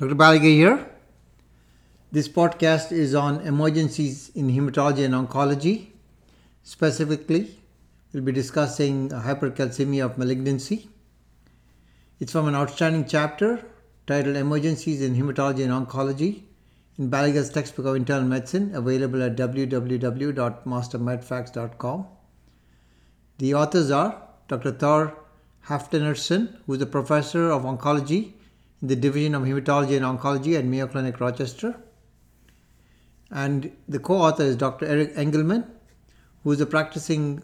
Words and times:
Dr. 0.00 0.14
Baliga 0.14 0.44
here. 0.44 0.86
This 2.10 2.26
podcast 2.26 2.90
is 2.90 3.14
on 3.14 3.42
emergencies 3.42 4.30
in 4.34 4.48
hematology 4.48 5.04
and 5.04 5.12
oncology. 5.12 5.88
Specifically, 6.62 7.58
we'll 8.10 8.22
be 8.22 8.32
discussing 8.32 9.10
hypercalcemia 9.10 10.06
of 10.06 10.16
malignancy. 10.16 10.88
It's 12.18 12.32
from 12.32 12.48
an 12.48 12.54
outstanding 12.54 13.04
chapter 13.04 13.62
titled 14.06 14.36
Emergencies 14.36 15.02
in 15.02 15.14
Hematology 15.14 15.64
and 15.64 15.86
Oncology 15.86 16.44
in 16.96 17.10
Baliga's 17.10 17.50
textbook 17.50 17.84
of 17.84 17.94
internal 17.94 18.26
medicine, 18.26 18.74
available 18.74 19.22
at 19.22 19.36
www.mastermedfacts.com. 19.36 22.06
The 23.36 23.54
authors 23.54 23.90
are 23.90 24.22
Dr. 24.48 24.72
Thor 24.72 25.14
Halfdanarson, 25.66 26.56
who 26.64 26.72
is 26.72 26.80
a 26.80 26.86
professor 26.86 27.50
of 27.50 27.64
oncology 27.64 28.32
in 28.82 28.88
the 28.88 28.96
Division 28.96 29.34
of 29.34 29.42
Hematology 29.42 29.96
and 29.96 30.04
Oncology 30.04 30.58
at 30.58 30.64
Mayo 30.64 30.86
Clinic, 30.86 31.20
Rochester. 31.20 31.76
And 33.30 33.70
the 33.88 33.98
co 33.98 34.14
author 34.14 34.42
is 34.42 34.56
Dr. 34.56 34.86
Eric 34.86 35.12
Engelman, 35.16 35.66
who 36.42 36.52
is 36.52 36.60
a 36.60 36.66
practicing 36.66 37.42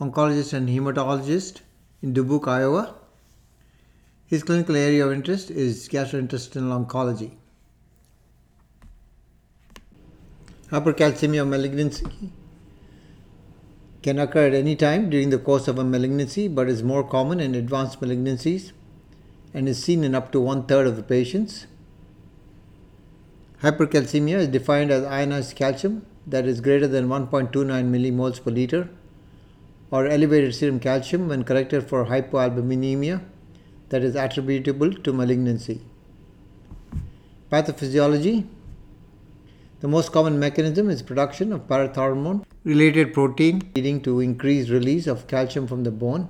oncologist 0.00 0.52
and 0.52 0.68
hematologist 0.68 1.62
in 2.02 2.12
Dubuque, 2.12 2.46
Iowa. 2.46 2.94
His 4.26 4.42
clinical 4.42 4.76
area 4.76 5.06
of 5.06 5.12
interest 5.12 5.50
is 5.50 5.88
gastrointestinal 5.88 6.86
oncology. 6.86 7.32
Hypercalcemia 10.70 11.46
malignancy 11.46 12.04
can 14.02 14.18
occur 14.18 14.48
at 14.48 14.54
any 14.54 14.74
time 14.74 15.08
during 15.10 15.30
the 15.30 15.38
course 15.38 15.68
of 15.68 15.78
a 15.78 15.84
malignancy 15.84 16.48
but 16.48 16.68
is 16.68 16.82
more 16.82 17.04
common 17.08 17.38
in 17.38 17.54
advanced 17.54 18.00
malignancies 18.00 18.72
and 19.56 19.70
is 19.70 19.82
seen 19.82 20.04
in 20.04 20.14
up 20.14 20.30
to 20.32 20.38
one 20.38 20.66
third 20.66 20.86
of 20.86 20.96
the 20.96 21.02
patients. 21.02 21.66
Hypercalcemia 23.62 24.36
is 24.36 24.48
defined 24.48 24.90
as 24.90 25.02
ionized 25.04 25.56
calcium 25.56 26.04
that 26.26 26.44
is 26.44 26.60
greater 26.60 26.86
than 26.86 27.08
1.29 27.08 27.52
millimoles 27.94 28.42
per 28.44 28.50
liter 28.50 28.90
or 29.90 30.06
elevated 30.06 30.54
serum 30.54 30.78
calcium 30.78 31.26
when 31.28 31.42
corrected 31.42 31.88
for 31.88 32.04
hypoalbuminemia 32.04 33.22
that 33.88 34.04
is 34.04 34.14
attributable 34.14 34.92
to 34.92 35.12
malignancy. 35.22 35.80
Pathophysiology 37.50 38.46
The 39.80 39.88
most 39.88 40.12
common 40.12 40.38
mechanism 40.38 40.90
is 40.90 41.00
production 41.00 41.50
of 41.54 41.66
parathormone 41.66 42.44
related 42.62 43.14
protein 43.14 43.62
leading 43.74 44.02
to 44.02 44.20
increased 44.20 44.68
release 44.68 45.06
of 45.06 45.26
calcium 45.26 45.66
from 45.66 45.84
the 45.84 45.90
bone 45.90 46.28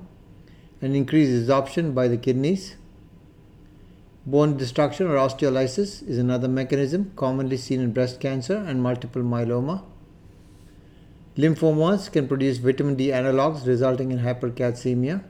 and 0.80 0.94
increased 0.94 1.41
absorption 1.41 1.92
by 1.92 2.06
the 2.06 2.19
kidneys. 2.19 2.77
Bone 4.28 4.56
destruction 4.56 5.06
or 5.06 5.14
osteolysis 5.14 6.02
is 6.08 6.19
another 6.19 6.48
mechanism 6.48 7.12
commonly 7.14 7.56
seen 7.56 7.80
in 7.80 7.92
breast 7.92 8.19
cancer 8.19 8.56
and 8.56 8.82
multiple 8.82 9.22
myeloma. 9.22 9.84
Lymphomas 11.36 12.10
can 12.10 12.27
produce 12.27 12.58
vitamin 12.58 12.97
D 12.97 13.08
analogs 13.10 13.69
resulting 13.69 14.10
in 14.10 14.19
hypercalcemia. 14.19 15.22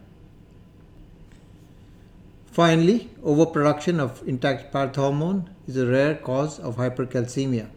Finally, 2.50 3.10
overproduction 3.22 4.00
of 4.00 4.26
intact 4.26 4.72
parathormone 4.72 5.46
is 5.68 5.76
a 5.76 5.86
rare 5.86 6.14
cause 6.14 6.58
of 6.58 6.76
hypercalcemia. 6.76 7.68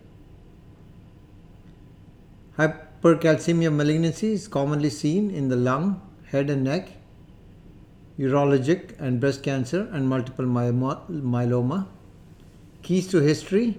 Hypercalcemia 2.58 3.76
malignancy 3.76 4.32
is 4.32 4.48
commonly 4.48 4.90
seen 4.90 5.30
in 5.32 5.50
the 5.50 5.58
lung, 5.58 6.02
head 6.28 6.50
and 6.50 6.64
neck, 6.64 6.92
urologic 8.20 9.00
and 9.00 9.20
breast 9.20 9.42
cancer, 9.42 9.88
and 9.92 10.08
multiple 10.08 10.46
myeloma. 10.46 11.88
Keys 12.84 13.08
to 13.08 13.20
history 13.22 13.78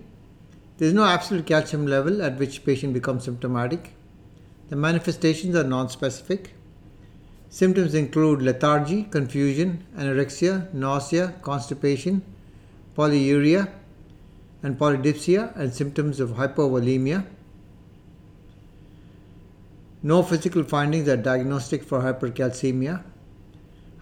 there 0.80 0.88
is 0.88 0.94
no 0.94 1.04
absolute 1.04 1.44
calcium 1.44 1.86
level 1.86 2.22
at 2.22 2.38
which 2.38 2.64
patient 2.64 2.94
becomes 2.94 3.24
symptomatic. 3.24 3.92
The 4.70 4.76
manifestations 4.76 5.54
are 5.54 5.62
non-specific. 5.62 6.54
Symptoms 7.50 7.94
include 7.94 8.40
lethargy, 8.40 9.02
confusion, 9.02 9.84
anorexia, 9.94 10.72
nausea, 10.72 11.34
constipation, 11.42 12.22
polyuria, 12.96 13.68
and 14.62 14.78
polydipsia, 14.78 15.54
and 15.54 15.74
symptoms 15.74 16.18
of 16.18 16.30
hypovolemia. 16.30 17.26
No 20.02 20.22
physical 20.22 20.64
findings 20.64 21.10
are 21.10 21.18
diagnostic 21.18 21.82
for 21.84 22.00
hypercalcemia. 22.00 23.04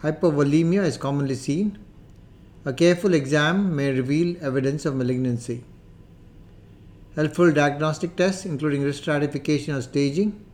Hypovolemia 0.03 0.85
is 0.85 0.97
commonly 0.97 1.35
seen. 1.35 1.77
A 2.65 2.73
careful 2.73 3.15
exam 3.15 3.75
may 3.75 3.91
reveal 3.91 4.37
evidence 4.41 4.87
of 4.87 4.95
malignancy. 4.95 5.65
Helpful 7.17 7.51
diagnostic 7.51 8.15
tests, 8.15 8.45
including 8.45 8.83
risk 8.83 9.03
stratification 9.03 9.75
or 9.75 9.83
staging. 9.83 10.45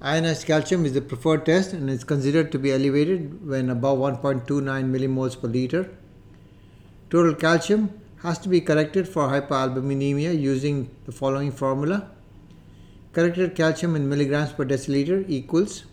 Ionized 0.00 0.46
calcium 0.46 0.86
is 0.86 0.94
the 0.94 1.02
preferred 1.02 1.44
test 1.44 1.74
and 1.74 1.90
is 1.90 2.02
considered 2.02 2.50
to 2.52 2.58
be 2.58 2.72
elevated 2.72 3.46
when 3.46 3.68
above 3.68 3.98
1.29 3.98 4.46
millimoles 4.46 5.38
per 5.38 5.48
liter. 5.48 5.90
Total 7.10 7.34
calcium 7.34 7.90
has 8.22 8.38
to 8.38 8.48
be 8.48 8.62
corrected 8.62 9.06
for 9.06 9.28
hypoalbuminemia 9.28 10.40
using 10.40 10.88
the 11.04 11.12
following 11.12 11.52
formula. 11.52 12.08
Corrected 13.12 13.54
calcium 13.54 13.96
in 13.96 14.08
milligrams 14.08 14.52
per 14.52 14.64
deciliter 14.64 15.28
equals 15.28 15.84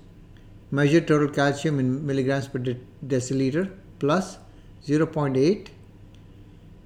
measured 0.72 1.08
total 1.08 1.30
calcium 1.30 1.80
in 1.80 2.06
milligrams 2.06 2.48
per 2.48 2.60
de- 2.60 2.78
deciliter 3.06 3.72
plus 4.00 4.38
0.8 4.86 5.68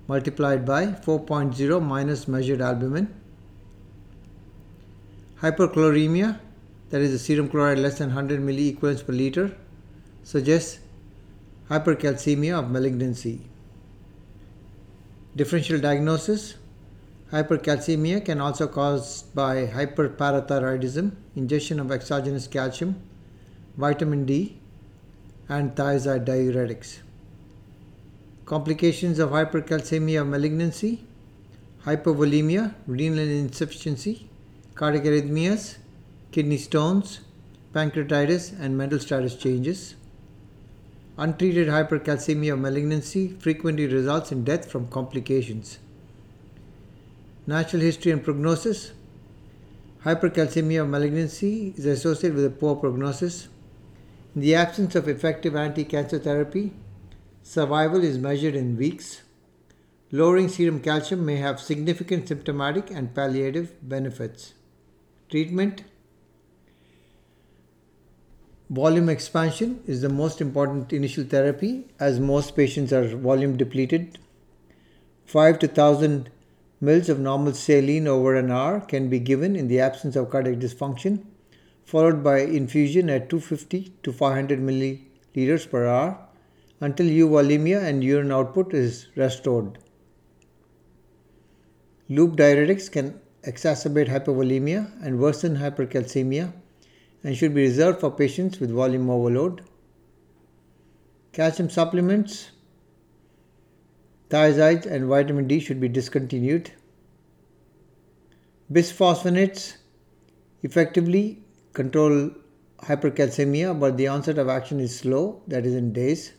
multiplied 0.08 0.66
by 0.66 0.86
4.0 0.88 1.81
minus 1.81 2.28
measured 2.28 2.62
albumin. 2.62 3.14
Hyperchloremia, 5.42 6.40
that 6.90 7.02
is 7.02 7.12
the 7.12 7.19
serum 7.19 7.50
chloride 7.50 7.80
less 7.80 7.97
than 7.97 8.09
100 8.09 8.40
milliequivalents 8.40 9.06
per 9.06 9.14
liter, 9.14 9.56
suggests 10.24 10.80
hypercalcemia 11.69 12.59
of 12.59 12.69
malignancy. 12.69 13.42
Differential 15.36 15.80
diagnosis 15.80 16.56
Hypercalcemia 17.31 18.25
can 18.25 18.42
also 18.42 18.68
caused 18.68 19.34
by 19.34 19.66
hyperparathyroidism, 19.66 21.13
ingestion 21.38 21.80
of 21.80 21.90
exogenous 21.90 22.46
calcium, 22.46 23.02
vitamin 23.77 24.25
D, 24.25 24.57
and 25.47 25.75
thiazide 25.75 26.25
diuretics. 26.25 26.99
Complications 28.45 29.19
of 29.19 29.29
hypercalcemia 29.29 30.27
malignancy, 30.27 31.03
hypovolemia, 31.85 32.73
renal 32.87 33.19
insufficiency, 33.19 34.27
cardiac 34.75 35.03
arrhythmias, 35.03 35.77
kidney 36.31 36.57
stones, 36.57 37.21
pancreatitis, 37.73 38.57
and 38.59 38.77
mental 38.77 38.99
status 38.99 39.35
changes. 39.35 39.95
Untreated 41.17 41.67
hypercalcemia 41.67 42.59
malignancy 42.59 43.29
frequently 43.39 43.88
results 43.88 44.31
in 44.31 44.43
death 44.43 44.69
from 44.69 44.88
complications. 44.88 45.79
Natural 47.47 47.81
history 47.81 48.11
and 48.11 48.23
prognosis. 48.23 48.91
Hypercalcemia 50.03 50.88
malignancy 50.88 51.73
is 51.77 51.85
associated 51.85 52.35
with 52.35 52.45
a 52.45 52.49
poor 52.49 52.75
prognosis. 52.75 53.47
In 54.34 54.42
the 54.42 54.56
absence 54.56 54.96
of 54.96 55.09
effective 55.09 55.58
anti 55.58 55.84
cancer 55.84 56.18
therapy, 56.18 56.72
survival 57.44 58.02
is 58.02 58.18
measured 58.18 58.56
in 58.56 58.78
weeks. 58.78 59.24
Lowering 60.09 60.47
serum 60.47 60.80
calcium 60.80 61.25
may 61.25 61.36
have 61.36 61.59
significant 61.59 62.30
symptomatic 62.30 62.90
and 62.90 63.14
palliative 63.14 63.74
benefits. 63.81 64.53
Treatment 65.30 65.84
Volume 68.69 69.09
expansion 69.09 69.84
is 69.86 70.00
the 70.00 70.08
most 70.08 70.40
important 70.40 70.94
initial 70.94 71.25
therapy 71.25 71.88
as 72.00 72.22
most 72.22 72.56
patients 72.56 72.94
are 72.94 73.10
volume 73.18 73.57
depleted. 73.57 74.18
5 75.25 75.60
to 75.60 75.68
1000 75.68 76.30
mils 76.80 77.10
of 77.10 77.19
normal 77.19 77.54
saline 77.54 78.07
over 78.07 78.36
an 78.36 78.50
hour 78.50 78.80
can 78.80 79.10
be 79.10 79.19
given 79.19 79.57
in 79.57 79.68
the 79.68 79.81
absence 79.81 80.16
of 80.16 80.30
cardiac 80.30 80.60
dysfunction, 80.60 81.25
followed 81.91 82.23
by 82.23 82.39
infusion 82.39 83.09
at 83.09 83.29
250 83.29 83.93
to 84.03 84.13
500 84.13 84.59
milliliters 84.67 85.69
per 85.69 85.85
hour 85.88 86.11
until 86.79 87.05
euvolemia 87.05 87.81
and 87.83 88.03
urine 88.03 88.31
output 88.31 88.73
is 88.73 89.07
restored. 89.15 89.77
Loop 92.07 92.38
diuretics 92.38 92.89
can 92.91 93.19
exacerbate 93.43 94.13
hypovolemia 94.13 94.79
and 95.03 95.19
worsen 95.19 95.57
hypercalcemia 95.57 96.53
and 97.23 97.38
should 97.38 97.53
be 97.53 97.61
reserved 97.61 97.99
for 97.99 98.11
patients 98.11 98.59
with 98.59 98.71
volume 98.71 99.09
overload. 99.09 99.61
Calcium 101.33 101.69
supplements 101.69 102.51
thiazides 104.29 104.85
and 104.85 105.07
vitamin 105.07 105.47
D 105.47 105.59
should 105.59 105.81
be 105.81 105.89
discontinued. 105.89 106.71
Bisphosphonates 108.71 109.75
effectively 110.63 111.43
control 111.73 112.31
hypercalcemia, 112.83 113.79
but 113.79 113.97
the 113.97 114.07
onset 114.07 114.38
of 114.38 114.50
action 114.50 114.79
is 114.79 114.97
slow, 114.97 115.41
that 115.47 115.65
is 115.65 115.75
in 115.75 115.94
days. 115.94 116.33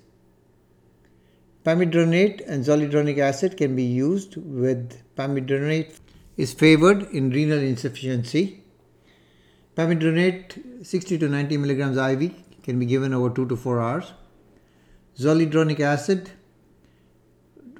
Pamidronate 1.64 2.42
and 2.48 2.64
zoledronic 2.64 3.18
acid 3.18 3.56
can 3.56 3.76
be 3.76 3.84
used 3.84 4.36
with 4.36 5.00
pamidronate 5.16 6.00
is 6.36 6.52
favored 6.52 7.02
in 7.12 7.30
renal 7.30 7.58
insufficiency. 7.58 8.64
Pamidronate 9.76 10.84
60 10.84 11.18
to 11.18 11.28
90 11.28 11.56
milligrams 11.58 11.96
IV 11.96 12.32
can 12.62 12.78
be 12.78 12.86
given 12.86 13.14
over 13.14 13.30
2 13.30 13.46
to 13.46 13.56
4 13.56 13.80
hours. 13.80 14.12
Zoledronic 15.16 15.80
acid 15.80 16.30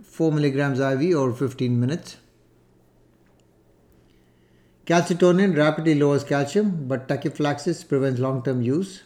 4 0.04 0.30
milligrams 0.30 0.78
IV 0.78 1.16
over 1.16 1.32
15 1.32 1.80
minutes. 1.80 2.16
Calcitonin 4.84 5.56
rapidly 5.56 5.94
lowers 5.94 6.24
calcium, 6.24 6.88
but 6.88 7.06
tachyphylaxis 7.06 7.86
prevents 7.88 8.18
long-term 8.18 8.62
use. 8.62 9.04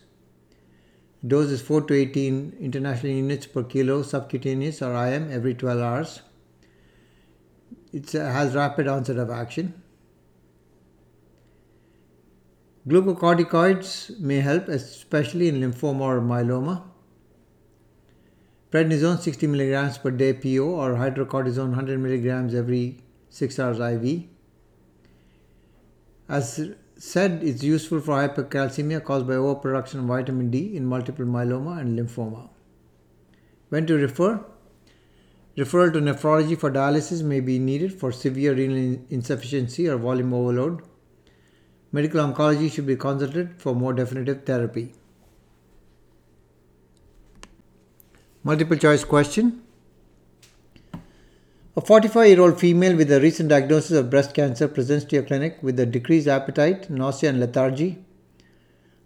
Dose 1.27 1.51
is 1.51 1.61
4 1.61 1.83
to 1.83 1.95
18 1.95 2.57
international 2.61 3.13
units 3.13 3.47
per 3.47 3.63
kilo 3.63 4.03
subcutaneous 4.03 4.81
or 4.81 4.95
IM 4.95 5.31
every 5.31 5.55
12 5.55 5.81
hours. 5.81 6.23
It 7.93 8.15
uh, 8.15 8.31
has 8.33 8.55
rapid 8.55 8.89
onset 8.89 9.19
of 9.19 9.31
action. 9.31 9.75
Glucocorticoids 12.89 14.19
may 14.19 14.41
help, 14.41 14.69
especially 14.69 15.49
in 15.49 15.57
lymphoma 15.57 16.01
or 16.01 16.21
myeloma. 16.21 16.85
Prednisone 18.71 19.19
60 19.19 19.47
milligrams 19.49 19.99
per 19.99 20.11
day 20.11 20.33
PO 20.33 20.65
or 20.65 20.95
hydrocortisone 20.95 21.71
100 21.71 21.99
milligrams 21.99 22.55
every 22.55 22.99
6 23.31 23.59
hours 23.59 23.79
IV. 23.79 24.29
As 26.29 26.71
said, 26.99 27.43
it's 27.43 27.63
useful 27.63 28.01
for 28.01 28.15
hypercalcemia 28.17 29.05
caused 29.05 29.27
by 29.27 29.35
overproduction 29.35 30.01
of 30.01 30.07
vitamin 30.07 30.51
D 30.51 30.77
in 30.77 30.85
multiple 30.87 31.25
myeloma 31.25 31.81
and 31.81 31.99
lymphoma. 31.99 32.49
When 33.69 33.87
to 33.87 33.95
refer? 33.95 34.45
Referral 35.57 35.93
to 35.93 36.01
nephrology 36.01 36.59
for 36.59 36.71
dialysis 36.71 37.23
may 37.23 37.41
be 37.41 37.59
needed 37.59 37.93
for 37.93 38.13
severe 38.13 38.55
renal 38.55 39.01
insufficiency 39.09 39.89
or 39.89 39.97
volume 39.97 40.35
overload. 40.35 40.83
Medical 41.93 42.21
oncology 42.21 42.71
should 42.71 42.87
be 42.87 42.97
consulted 42.97 43.55
for 43.59 43.75
more 43.75 43.93
definitive 43.95 44.45
therapy. 44.45 44.93
Multiple 48.43 48.77
choice 48.77 49.05
question. 49.05 49.63
A 51.79 51.83
45 51.83 52.27
year 52.27 52.41
old 52.41 52.59
female 52.59 52.97
with 52.97 53.13
a 53.13 53.21
recent 53.21 53.51
diagnosis 53.51 53.99
of 53.99 54.09
breast 54.09 54.33
cancer 54.33 54.67
presents 54.67 55.05
to 55.05 55.17
your 55.17 55.25
clinic 55.25 55.59
with 55.61 55.79
a 55.79 55.85
decreased 55.85 56.27
appetite, 56.27 56.89
nausea, 56.89 57.29
and 57.29 57.39
lethargy. 57.39 57.99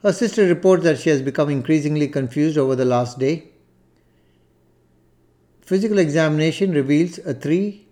Her 0.03 0.13
sister 0.13 0.47
reports 0.47 0.85
that 0.85 1.01
she 1.01 1.11
has 1.11 1.21
become 1.21 1.51
increasingly 1.51 2.07
confused 2.07 2.57
over 2.57 2.77
the 2.77 2.85
last 2.85 3.19
day. 3.19 3.49
Physical 5.63 5.99
examination 5.99 6.71
reveals 6.71 7.19
a 7.19 7.35
3 7.35 7.89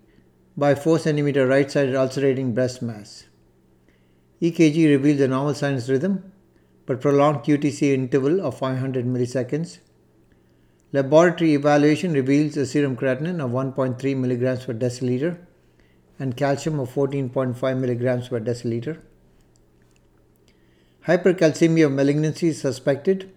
by 0.55 0.75
4 0.75 0.97
cm 0.99 1.49
right 1.49 1.69
sided 1.69 1.95
ulcerating 1.95 2.53
breast 2.53 2.81
mass. 2.81 3.25
EKG 4.41 4.87
reveals 4.87 5.19
a 5.19 5.27
normal 5.27 5.55
sinus 5.55 5.89
rhythm 5.89 6.31
but 6.85 7.01
prolonged 7.01 7.39
QTC 7.39 7.93
interval 7.93 8.39
of 8.39 8.57
500 8.57 9.05
milliseconds. 9.05 9.79
Laboratory 10.91 11.53
evaluation 11.53 12.13
reveals 12.13 12.57
a 12.57 12.65
serum 12.65 12.95
creatinine 12.97 13.39
of 13.39 13.51
1.3 13.51 13.97
mg 13.99 14.65
per 14.65 14.73
deciliter 14.73 15.37
and 16.17 16.35
calcium 16.35 16.79
of 16.79 16.91
14.5 16.91 17.53
mg 17.59 18.29
per 18.29 18.39
deciliter. 18.39 18.97
Hypercalcemia 21.05 21.85
of 21.85 21.91
malignancy 21.91 22.47
is 22.47 22.59
suspected 22.59 23.31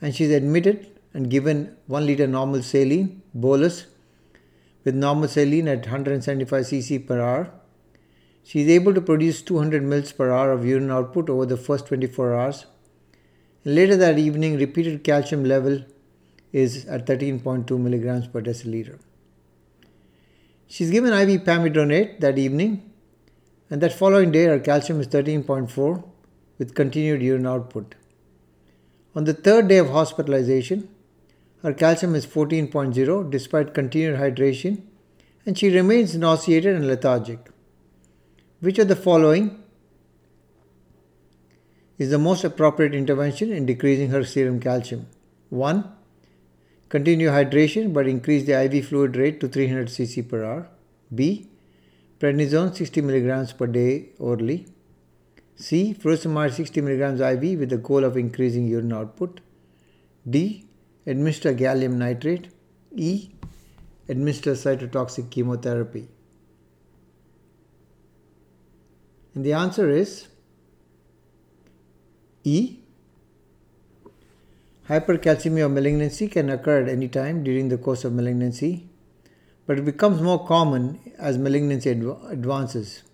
and 0.00 0.14
she 0.14 0.24
is 0.24 0.30
admitted 0.30 0.86
and 1.12 1.28
given 1.28 1.76
1 1.88 2.06
liter 2.06 2.28
normal 2.28 2.62
saline 2.62 3.20
bolus 3.34 3.86
with 4.84 4.94
normal 4.94 5.26
saline 5.26 5.66
at 5.66 5.80
175 5.80 6.64
cc 6.64 7.04
per 7.04 7.20
hour. 7.20 7.50
She 8.44 8.60
is 8.60 8.68
able 8.68 8.94
to 8.94 9.00
produce 9.00 9.42
200 9.42 9.82
ml 9.82 10.16
per 10.16 10.30
hour 10.30 10.52
of 10.52 10.64
urine 10.64 10.92
output 10.92 11.28
over 11.28 11.46
the 11.46 11.56
first 11.56 11.88
24 11.88 12.34
hours. 12.34 12.66
Later 13.64 13.96
that 13.96 14.18
evening, 14.18 14.56
repeated 14.56 15.02
calcium 15.02 15.44
level 15.44 15.84
is 16.52 16.86
at 16.86 17.06
13.2 17.06 17.78
milligrams 17.78 18.26
per 18.26 18.40
deciliter. 18.40 18.98
She's 20.66 20.90
given 20.90 21.12
IV 21.12 21.44
pamidronate 21.44 22.20
that 22.20 22.38
evening, 22.38 22.90
and 23.70 23.80
that 23.80 23.92
following 23.92 24.30
day 24.30 24.44
her 24.44 24.60
calcium 24.60 25.00
is 25.00 25.08
13.4 25.08 26.04
with 26.58 26.74
continued 26.74 27.22
urine 27.22 27.46
output. 27.46 27.94
On 29.14 29.24
the 29.24 29.34
third 29.34 29.68
day 29.68 29.78
of 29.78 29.90
hospitalization, 29.90 30.88
her 31.62 31.74
calcium 31.74 32.14
is 32.14 32.26
14.0 32.26 33.30
despite 33.30 33.74
continued 33.74 34.18
hydration, 34.18 34.82
and 35.44 35.58
she 35.58 35.70
remains 35.70 36.16
nauseated 36.16 36.74
and 36.74 36.86
lethargic. 36.86 37.50
Which 38.60 38.78
of 38.78 38.88
the 38.88 38.96
following 38.96 39.62
is 41.98 42.10
the 42.10 42.18
most 42.18 42.44
appropriate 42.44 42.94
intervention 42.94 43.52
in 43.52 43.66
decreasing 43.66 44.10
her 44.10 44.24
serum 44.24 44.60
calcium? 44.60 45.06
1 45.48 45.99
Continue 46.90 47.28
hydration 47.28 47.92
but 47.92 48.08
increase 48.08 48.44
the 48.46 48.60
IV 48.64 48.86
fluid 48.86 49.16
rate 49.16 49.38
to 49.40 49.48
300 49.48 49.86
cc 49.86 50.28
per 50.28 50.44
hour. 50.44 50.68
B. 51.14 51.48
Prednisone 52.18 52.74
60 52.74 53.02
mg 53.02 53.56
per 53.56 53.66
day 53.68 54.08
orally. 54.18 54.66
C. 55.54 55.94
Furosemide 55.94 56.52
60 56.52 56.80
mg 56.80 57.20
IV 57.20 57.60
with 57.60 57.70
the 57.70 57.76
goal 57.76 58.02
of 58.02 58.16
increasing 58.16 58.66
urine 58.66 58.92
output. 58.92 59.40
D. 60.28 60.66
Administer 61.06 61.54
gallium 61.54 61.92
nitrate. 61.92 62.48
E. 62.96 63.30
Administer 64.08 64.52
cytotoxic 64.52 65.30
chemotherapy. 65.30 66.08
And 69.36 69.44
the 69.44 69.52
answer 69.52 69.88
is 69.88 70.26
E. 72.42 72.79
Hypercalcemia 74.90 75.66
of 75.66 75.70
malignancy 75.70 76.26
can 76.26 76.50
occur 76.50 76.82
at 76.82 76.88
any 76.88 77.06
time 77.06 77.44
during 77.44 77.68
the 77.68 77.78
course 77.78 78.02
of 78.02 78.12
malignancy, 78.12 78.88
but 79.64 79.78
it 79.78 79.84
becomes 79.84 80.20
more 80.20 80.44
common 80.44 80.98
as 81.16 81.38
malignancy 81.38 81.90
adv- 81.90 82.24
advances. 82.28 83.04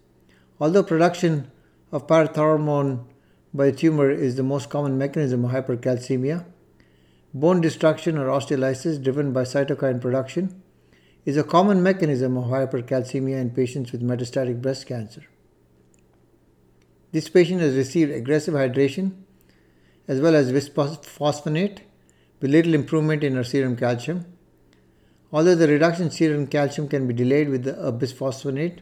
Although 0.58 0.84
production 0.84 1.50
of 1.92 2.06
parathormone 2.06 3.04
by 3.52 3.66
the 3.66 3.76
tumor 3.76 4.10
is 4.10 4.36
the 4.36 4.42
most 4.42 4.70
common 4.70 4.96
mechanism 4.96 5.44
of 5.44 5.50
hypercalcemia, 5.50 6.46
bone 7.34 7.60
destruction 7.60 8.16
or 8.16 8.28
osteolysis 8.28 9.02
driven 9.04 9.34
by 9.34 9.42
cytokine 9.42 10.00
production 10.00 10.62
is 11.26 11.36
a 11.36 11.44
common 11.44 11.82
mechanism 11.82 12.38
of 12.38 12.44
hypercalcemia 12.44 13.38
in 13.38 13.50
patients 13.50 13.92
with 13.92 14.00
metastatic 14.00 14.62
breast 14.62 14.86
cancer. 14.86 15.24
This 17.12 17.28
patient 17.28 17.60
has 17.60 17.76
received 17.76 18.12
aggressive 18.12 18.54
hydration 18.54 19.25
as 20.08 20.20
well 20.20 20.34
as 20.34 20.52
bisphosphonate 20.52 21.78
with 22.40 22.50
little 22.50 22.74
improvement 22.74 23.24
in 23.24 23.34
her 23.34 23.44
serum 23.44 23.76
calcium. 23.76 24.24
Although 25.32 25.54
the 25.54 25.68
reduction 25.68 26.04
in 26.04 26.10
serum 26.10 26.46
calcium 26.46 26.88
can 26.88 27.06
be 27.06 27.14
delayed 27.14 27.48
with 27.48 27.64
the 27.64 27.72
bisphosphonate, 27.72 28.80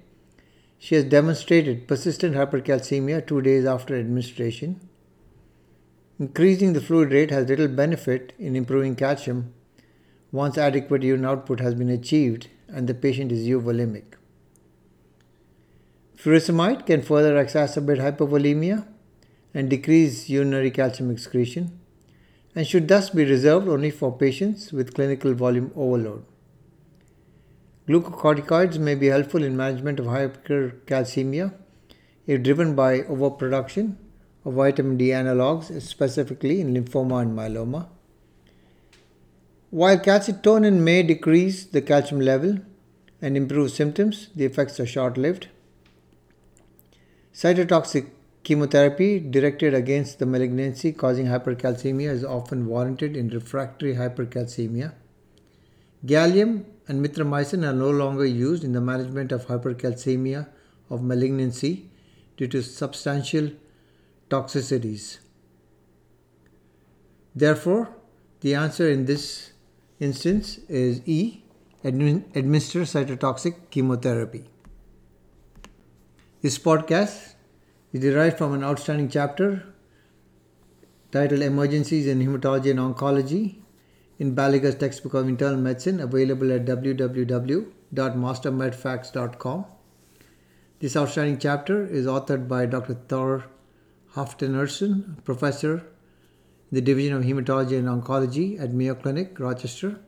she 0.78 0.94
has 0.94 1.04
demonstrated 1.04 1.88
persistent 1.88 2.34
hypercalcemia 2.34 3.26
two 3.26 3.40
days 3.40 3.64
after 3.64 3.98
administration. 3.98 4.80
Increasing 6.18 6.74
the 6.74 6.80
fluid 6.80 7.10
rate 7.10 7.30
has 7.30 7.48
little 7.48 7.68
benefit 7.68 8.34
in 8.38 8.54
improving 8.54 8.94
calcium 8.94 9.54
once 10.30 10.58
adequate 10.58 11.02
urine 11.02 11.24
output 11.24 11.60
has 11.60 11.74
been 11.74 11.88
achieved 11.88 12.48
and 12.68 12.88
the 12.88 12.94
patient 12.94 13.32
is 13.32 13.46
euvolemic. 13.46 14.04
Furosemide 16.16 16.86
can 16.86 17.02
further 17.02 17.34
exacerbate 17.34 17.98
hypovolemia 17.98 18.86
and 19.54 19.70
decrease 19.70 20.28
urinary 20.28 20.70
calcium 20.70 21.10
excretion 21.10 21.78
and 22.54 22.66
should 22.66 22.88
thus 22.88 23.10
be 23.10 23.24
reserved 23.24 23.68
only 23.68 23.90
for 23.90 24.16
patients 24.16 24.72
with 24.72 24.94
clinical 24.94 25.32
volume 25.32 25.72
overload. 25.74 26.24
Glucocorticoids 27.88 28.78
may 28.78 28.94
be 28.94 29.06
helpful 29.06 29.42
in 29.42 29.56
management 29.56 30.00
of 30.00 30.06
hypercalcemia 30.06 31.52
if 32.26 32.42
driven 32.42 32.74
by 32.74 33.02
overproduction 33.02 33.98
of 34.44 34.54
vitamin 34.54 34.96
D 34.96 35.08
analogs, 35.08 35.80
specifically 35.82 36.60
in 36.60 36.74
lymphoma 36.74 37.22
and 37.22 37.36
myeloma. 37.36 37.88
While 39.70 39.98
calcitonin 39.98 40.80
may 40.80 41.02
decrease 41.02 41.64
the 41.64 41.82
calcium 41.82 42.20
level 42.20 42.58
and 43.20 43.36
improve 43.36 43.70
symptoms, 43.72 44.28
the 44.34 44.44
effects 44.44 44.78
are 44.78 44.86
short 44.86 45.18
lived. 45.18 45.48
Cytotoxic 47.34 48.10
Chemotherapy 48.44 49.18
directed 49.20 49.72
against 49.72 50.18
the 50.18 50.26
malignancy 50.26 50.92
causing 50.92 51.26
hypercalcemia 51.26 52.10
is 52.10 52.22
often 52.22 52.66
warranted 52.66 53.16
in 53.16 53.28
refractory 53.28 53.94
hypercalcemia. 53.94 54.92
Gallium 56.04 56.64
and 56.86 57.02
mithramycin 57.02 57.66
are 57.66 57.72
no 57.72 57.88
longer 57.88 58.26
used 58.26 58.62
in 58.62 58.72
the 58.72 58.82
management 58.82 59.32
of 59.32 59.46
hypercalcemia 59.46 60.46
of 60.90 61.02
malignancy 61.02 61.88
due 62.36 62.46
to 62.46 62.62
substantial 62.62 63.50
toxicities. 64.28 65.20
Therefore, 67.34 67.88
the 68.40 68.54
answer 68.54 68.90
in 68.90 69.06
this 69.06 69.52
instance 70.00 70.58
is 70.68 71.00
E. 71.06 71.42
administer 71.82 72.80
cytotoxic 72.80 73.54
chemotherapy. 73.70 74.50
This 76.42 76.58
podcast 76.58 77.33
is 77.94 78.00
derived 78.00 78.36
from 78.36 78.52
an 78.52 78.62
outstanding 78.64 79.08
chapter 79.08 79.64
titled 81.12 81.42
Emergencies 81.42 82.08
in 82.08 82.18
Hematology 82.18 82.72
and 82.72 82.80
Oncology 82.80 83.60
in 84.18 84.34
Baliga's 84.34 84.74
textbook 84.74 85.14
of 85.14 85.28
internal 85.28 85.60
medicine 85.60 86.00
available 86.00 86.50
at 86.52 86.64
www.mastermedfacts.com. 86.64 89.64
This 90.80 90.96
outstanding 90.96 91.38
chapter 91.38 91.86
is 91.86 92.06
authored 92.06 92.48
by 92.48 92.66
Dr. 92.66 92.94
Thor 92.94 93.44
Halfdanarson, 94.16 95.22
professor 95.22 95.76
in 95.76 95.84
the 96.72 96.80
Division 96.80 97.14
of 97.14 97.22
Hematology 97.22 97.78
and 97.78 97.86
Oncology 97.86 98.60
at 98.60 98.72
Mayo 98.72 98.96
Clinic, 98.96 99.38
Rochester, 99.38 100.00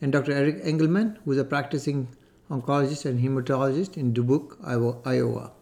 and 0.00 0.10
Dr. 0.10 0.32
Eric 0.32 0.60
Engelman, 0.62 1.18
who 1.26 1.32
is 1.32 1.38
a 1.38 1.44
practicing 1.44 2.08
oncologist 2.50 3.04
and 3.04 3.20
hematologist 3.20 3.98
in 3.98 4.14
Dubuque, 4.14 4.56
Iowa. 4.64 5.52